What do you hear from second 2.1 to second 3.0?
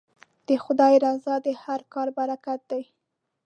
برکت دی.